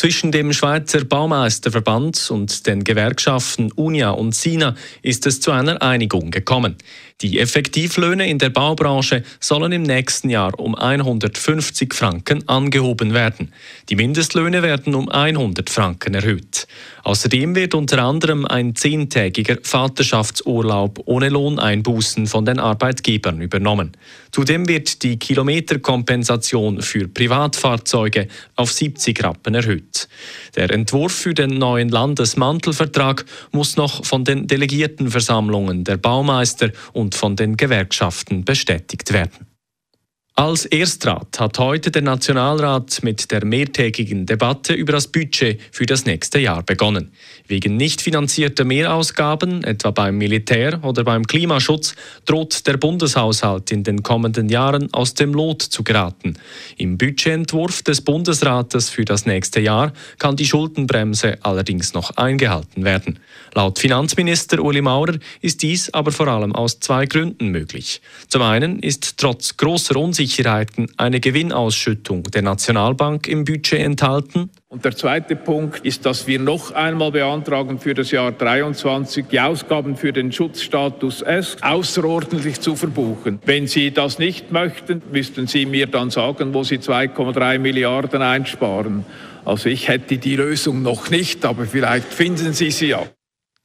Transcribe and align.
Zwischen 0.00 0.32
dem 0.32 0.54
Schweizer 0.54 1.04
Baumeisterverband 1.04 2.30
und 2.30 2.66
den 2.66 2.84
Gewerkschaften 2.84 3.70
Unia 3.72 4.12
und 4.12 4.34
Sina 4.34 4.74
ist 5.02 5.26
es 5.26 5.42
zu 5.42 5.50
einer 5.50 5.82
Einigung 5.82 6.30
gekommen. 6.30 6.76
Die 7.20 7.38
Effektivlöhne 7.38 8.26
in 8.26 8.38
der 8.38 8.48
Baubranche 8.48 9.24
sollen 9.40 9.72
im 9.72 9.82
nächsten 9.82 10.30
Jahr 10.30 10.58
um 10.58 10.74
150 10.74 11.92
Franken 11.92 12.48
angehoben 12.48 13.12
werden. 13.12 13.52
Die 13.90 13.96
Mindestlöhne 13.96 14.62
werden 14.62 14.94
um 14.94 15.10
100 15.10 15.68
Franken 15.68 16.14
erhöht. 16.14 16.66
Außerdem 17.04 17.54
wird 17.54 17.74
unter 17.74 18.02
anderem 18.02 18.44
ein 18.44 18.74
zehntägiger 18.74 19.58
Vaterschaftsurlaub 19.62 21.00
ohne 21.06 21.28
Lohneinbußen 21.28 22.26
von 22.26 22.44
den 22.44 22.58
Arbeitgebern 22.58 23.40
übernommen. 23.40 23.92
Zudem 24.32 24.68
wird 24.68 25.02
die 25.02 25.18
Kilometerkompensation 25.18 26.82
für 26.82 27.08
Privatfahrzeuge 27.08 28.28
auf 28.56 28.72
70 28.72 29.22
Rappen 29.24 29.54
erhöht. 29.54 30.08
Der 30.56 30.70
Entwurf 30.70 31.12
für 31.12 31.34
den 31.34 31.58
neuen 31.58 31.88
Landesmantelvertrag 31.88 33.24
muss 33.52 33.76
noch 33.76 34.04
von 34.04 34.24
den 34.24 34.46
Delegiertenversammlungen 34.46 35.84
der 35.84 35.96
Baumeister 35.96 36.70
und 36.92 37.14
von 37.14 37.36
den 37.36 37.56
Gewerkschaften 37.56 38.44
bestätigt 38.44 39.12
werden. 39.12 39.49
Als 40.36 40.64
Erstrat 40.64 41.38
hat 41.38 41.58
heute 41.58 41.90
der 41.90 42.02
Nationalrat 42.02 43.02
mit 43.02 43.30
der 43.30 43.44
mehrtägigen 43.44 44.24
Debatte 44.24 44.72
über 44.72 44.92
das 44.92 45.08
Budget 45.08 45.60
für 45.72 45.84
das 45.84 46.06
nächste 46.06 46.38
Jahr 46.38 46.62
begonnen. 46.62 47.12
Wegen 47.46 47.76
nicht 47.76 48.00
finanzierter 48.00 48.64
Mehrausgaben, 48.64 49.64
etwa 49.64 49.90
beim 49.90 50.16
Militär 50.16 50.82
oder 50.82 51.04
beim 51.04 51.26
Klimaschutz, 51.26 51.94
droht 52.24 52.66
der 52.66 52.76
Bundeshaushalt 52.78 53.70
in 53.72 53.82
den 53.82 54.02
kommenden 54.02 54.48
Jahren 54.48 54.88
aus 54.94 55.14
dem 55.14 55.34
Lot 55.34 55.62
zu 55.62 55.82
geraten. 55.82 56.38
Im 56.78 56.96
Budgetentwurf 56.96 57.82
des 57.82 58.00
Bundesrates 58.00 58.88
für 58.88 59.04
das 59.04 59.26
nächste 59.26 59.60
Jahr 59.60 59.92
kann 60.18 60.36
die 60.36 60.46
Schuldenbremse 60.46 61.38
allerdings 61.42 61.92
noch 61.92 62.16
eingehalten 62.16 62.84
werden. 62.84 63.18
Laut 63.54 63.80
Finanzminister 63.80 64.60
Uli 64.60 64.80
Maurer 64.80 65.18
ist 65.42 65.62
dies 65.62 65.92
aber 65.92 66.12
vor 66.12 66.28
allem 66.28 66.54
aus 66.54 66.78
zwei 66.78 67.04
Gründen 67.04 67.48
möglich. 67.48 68.00
Zum 68.28 68.42
einen 68.42 68.78
ist 68.78 69.18
trotz 69.18 69.56
großer 69.56 69.96
Unsicherheit 69.96 70.19
Sicherheiten 70.20 70.86
eine 70.98 71.18
Gewinnausschüttung 71.18 72.24
der 72.24 72.42
Nationalbank 72.42 73.26
im 73.26 73.44
Budget 73.44 73.80
enthalten. 73.80 74.50
Und 74.68 74.84
der 74.84 74.94
zweite 74.94 75.34
Punkt 75.34 75.80
ist, 75.82 76.04
dass 76.04 76.26
wir 76.26 76.38
noch 76.38 76.72
einmal 76.72 77.10
beantragen 77.10 77.78
für 77.78 77.94
das 77.94 78.10
Jahr 78.10 78.36
2023 78.36 79.26
die 79.30 79.40
Ausgaben 79.40 79.96
für 79.96 80.12
den 80.12 80.30
Schutzstatus 80.30 81.22
S 81.22 81.56
außerordentlich 81.62 82.60
zu 82.60 82.76
verbuchen. 82.76 83.38
Wenn 83.46 83.66
Sie 83.66 83.92
das 83.92 84.18
nicht 84.18 84.52
möchten, 84.52 85.00
müssten 85.10 85.46
Sie 85.46 85.64
mir 85.64 85.86
dann 85.86 86.10
sagen, 86.10 86.52
wo 86.52 86.64
Sie 86.64 86.76
2,3 86.76 87.58
Milliarden 87.58 88.20
einsparen. 88.20 89.06
Also 89.46 89.70
ich 89.70 89.88
hätte 89.88 90.18
die 90.18 90.36
Lösung 90.36 90.82
noch 90.82 91.08
nicht, 91.08 91.46
aber 91.46 91.64
vielleicht 91.64 92.12
finden 92.12 92.52
Sie 92.52 92.70
sie 92.70 92.88
ja. 92.88 93.06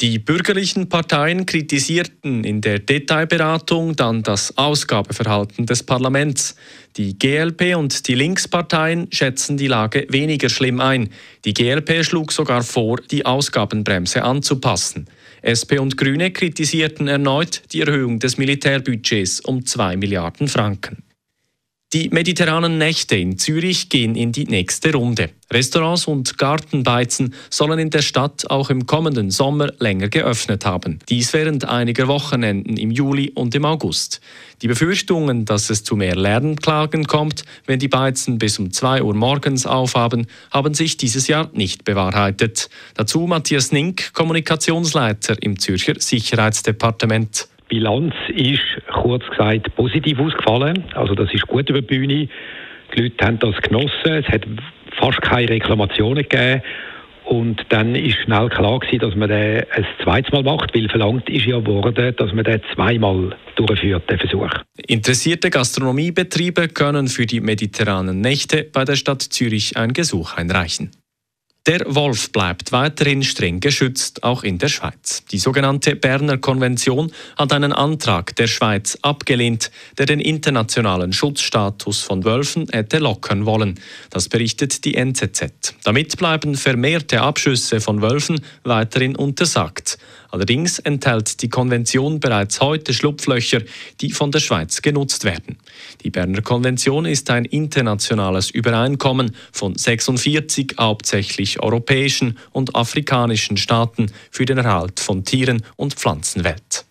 Die 0.00 0.18
bürgerlichen 0.18 0.88
Parteien 0.88 1.46
kritisierten 1.46 2.42
in 2.42 2.60
der 2.60 2.80
Detailberatung 2.80 3.94
dann 3.94 4.24
das 4.24 4.58
Ausgabeverhalten 4.58 5.66
des 5.66 5.84
Parlaments. 5.84 6.56
Die 6.96 7.16
GLP 7.16 7.76
und 7.76 8.08
die 8.08 8.16
Linksparteien 8.16 9.06
schätzen 9.12 9.56
die 9.56 9.68
Lage 9.68 10.04
weniger 10.08 10.48
schlimm 10.48 10.80
ein. 10.80 11.10
Die 11.44 11.54
GLP 11.54 12.04
schlug 12.04 12.32
sogar 12.32 12.64
vor, 12.64 12.96
die 13.08 13.24
Ausgabenbremse 13.24 14.24
anzupassen. 14.24 15.06
SP 15.46 15.78
und 15.78 15.96
Grüne 15.96 16.32
kritisierten 16.32 17.06
erneut 17.06 17.62
die 17.72 17.82
Erhöhung 17.82 18.18
des 18.18 18.36
Militärbudgets 18.36 19.40
um 19.40 19.64
2 19.64 19.96
Milliarden 19.96 20.48
Franken. 20.48 21.04
Die 21.92 22.08
mediterranen 22.08 22.78
Nächte 22.78 23.14
in 23.14 23.38
Zürich 23.38 23.88
gehen 23.90 24.16
in 24.16 24.32
die 24.32 24.46
nächste 24.46 24.92
Runde. 24.92 25.30
Restaurants 25.54 26.06
und 26.06 26.36
Gartenbeizen 26.36 27.32
sollen 27.48 27.78
in 27.78 27.90
der 27.90 28.02
Stadt 28.02 28.50
auch 28.50 28.70
im 28.70 28.86
kommenden 28.86 29.30
Sommer 29.30 29.72
länger 29.78 30.08
geöffnet 30.08 30.66
haben. 30.66 30.98
Dies 31.08 31.32
während 31.32 31.68
einiger 31.68 32.08
Wochenenden 32.08 32.76
im 32.76 32.90
Juli 32.90 33.30
und 33.34 33.54
im 33.54 33.64
August. 33.64 34.20
Die 34.62 34.68
Befürchtungen, 34.68 35.44
dass 35.44 35.70
es 35.70 35.84
zu 35.84 35.94
mehr 35.94 36.16
Lärmklagen 36.16 37.04
kommt, 37.04 37.44
wenn 37.66 37.78
die 37.78 37.88
Beizen 37.88 38.38
bis 38.38 38.58
um 38.58 38.72
2 38.72 39.02
Uhr 39.02 39.14
morgens 39.14 39.64
aufhaben, 39.64 40.26
haben 40.50 40.74
sich 40.74 40.96
dieses 40.96 41.28
Jahr 41.28 41.48
nicht 41.52 41.84
bewahrheitet. 41.84 42.68
Dazu 42.96 43.20
Matthias 43.20 43.70
Nink, 43.70 44.12
Kommunikationsleiter 44.12 45.40
im 45.40 45.58
Zürcher 45.58 45.94
Sicherheitsdepartement. 45.98 47.48
Bilanz 47.68 48.14
ist 48.34 48.60
kurz 48.92 49.24
gesagt 49.28 49.74
positiv 49.76 50.18
ausgefallen. 50.18 50.84
Also 50.94 51.14
das 51.14 51.32
ist 51.32 51.46
gut 51.46 51.68
über 51.70 51.80
die 51.80 51.86
Bühne. 51.86 52.28
Die 52.94 53.02
Leute 53.02 53.24
haben 53.24 53.38
das 53.38 53.56
genossen. 53.62 53.90
Es 54.04 54.26
hat 54.28 54.46
fast 55.04 55.22
keine 55.22 55.48
Reklamationen 55.48 56.22
gegeben. 56.22 56.62
Und 57.24 57.64
dann 57.70 57.94
ist 57.94 58.18
schnell 58.24 58.50
klar 58.50 58.78
gewesen, 58.80 58.98
dass 58.98 59.14
man 59.14 59.30
den 59.30 59.64
ein 59.74 59.86
zweites 60.02 60.30
Mal 60.30 60.42
macht, 60.42 60.74
weil 60.74 60.88
verlangt 60.90 61.28
ist 61.30 61.46
ja 61.46 61.64
worden, 61.66 62.14
dass 62.16 62.32
man 62.34 62.44
den 62.44 62.60
zweimal 62.74 63.34
durchführt, 63.56 64.10
den 64.10 64.18
Versuch. 64.18 64.50
Interessierte 64.86 65.48
Gastronomiebetriebe 65.48 66.68
können 66.68 67.08
für 67.08 67.24
die 67.24 67.40
mediterranen 67.40 68.20
Nächte 68.20 68.68
bei 68.70 68.84
der 68.84 68.96
Stadt 68.96 69.22
Zürich 69.22 69.76
ein 69.78 69.94
Gesuch 69.94 70.34
einreichen. 70.36 70.90
Der 71.66 71.82
Wolf 71.86 72.30
bleibt 72.30 72.72
weiterhin 72.72 73.22
streng 73.22 73.58
geschützt, 73.58 74.22
auch 74.22 74.42
in 74.42 74.58
der 74.58 74.68
Schweiz. 74.68 75.24
Die 75.30 75.38
sogenannte 75.38 75.96
Berner 75.96 76.36
Konvention 76.36 77.10
hat 77.38 77.54
einen 77.54 77.72
Antrag 77.72 78.36
der 78.36 78.48
Schweiz 78.48 78.98
abgelehnt, 79.00 79.70
der 79.96 80.04
den 80.04 80.20
internationalen 80.20 81.14
Schutzstatus 81.14 82.02
von 82.02 82.22
Wölfen 82.22 82.66
hätte 82.70 82.98
lockern 82.98 83.46
wollen. 83.46 83.80
Das 84.10 84.28
berichtet 84.28 84.84
die 84.84 84.94
NZZ. 84.94 85.74
Damit 85.84 86.18
bleiben 86.18 86.54
vermehrte 86.54 87.22
Abschüsse 87.22 87.80
von 87.80 88.02
Wölfen 88.02 88.42
weiterhin 88.64 89.16
untersagt. 89.16 89.96
Allerdings 90.34 90.80
enthält 90.80 91.42
die 91.42 91.48
Konvention 91.48 92.18
bereits 92.18 92.60
heute 92.60 92.92
Schlupflöcher, 92.92 93.60
die 94.00 94.10
von 94.10 94.32
der 94.32 94.40
Schweiz 94.40 94.82
genutzt 94.82 95.22
werden. 95.22 95.58
Die 96.02 96.10
Berner 96.10 96.42
Konvention 96.42 97.06
ist 97.06 97.30
ein 97.30 97.44
internationales 97.44 98.50
Übereinkommen 98.50 99.36
von 99.52 99.76
46 99.76 100.74
hauptsächlich 100.80 101.62
europäischen 101.62 102.36
und 102.50 102.74
afrikanischen 102.74 103.56
Staaten 103.56 104.10
für 104.32 104.44
den 104.44 104.58
Erhalt 104.58 104.98
von 104.98 105.24
Tieren 105.24 105.62
und 105.76 105.94
Pflanzenwelt. 105.94 106.84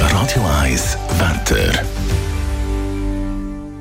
Radio 0.00 0.42
1 0.60 0.98
Wetter 1.20 2.01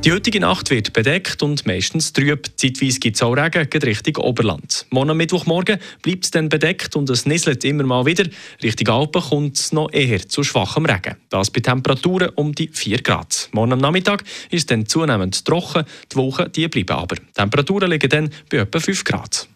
die 0.04 0.12
heutige 0.12 0.40
Nacht 0.40 0.72
wird 0.72 0.94
bedeckt 0.94 1.44
und 1.44 1.66
meistens 1.68 2.12
trüb. 2.12 2.48
Zeitweise 2.56 3.00
gibt 3.00 3.18
es 3.18 3.22
auch 3.22 3.34
Regen 3.34 3.70
geht 3.70 3.84
Richtung 3.84 4.24
Oberland. 4.24 4.86
Morgen 4.90 5.16
Mittwochmorgen 5.16 5.80
bleibt 6.02 6.26
es 6.26 6.32
dann 6.32 6.50
bedeckt 6.50 6.96
und 6.96 7.10
es 7.10 7.26
nisselt 7.26 7.64
immer 7.64 7.84
mal 7.84 8.06
wieder. 8.06 8.26
Richtung 8.64 8.88
Alpen 8.88 9.22
kommt 9.22 9.58
es 9.58 9.72
noch 9.72 9.92
eher 9.92 10.28
zu 10.28 10.44
schwachem 10.44 10.86
Regen. 10.86 11.18
Das 11.30 11.52
bei 11.52 11.60
Temperaturen 11.60 12.30
um 12.36 12.54
die 12.54 12.70
4 12.74 13.04
Grad. 13.04 13.50
Morgen 13.52 13.74
am 13.74 13.80
Nachmittag 13.80 14.24
ist 14.50 14.62
es 14.62 14.66
dann 14.66 14.88
zunehmend 14.88 15.46
trocken. 15.46 15.84
Die 16.12 16.16
Woche 16.16 16.50
die 16.50 16.68
bleiben 16.68 16.98
aber. 16.98 17.18
Die 17.18 17.34
Temperaturen 17.34 17.92
liegen 17.92 18.10
dann 18.10 18.30
bei 18.50 18.58
etwa 18.58 18.80
5 18.80 19.04
Grad. 19.04 19.48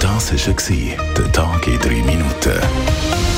Das 0.00 0.32
war 0.32 1.14
der 1.16 1.32
Tag 1.32 1.66
in 1.66 1.78
3 1.80 1.88
Minuten. 2.04 3.37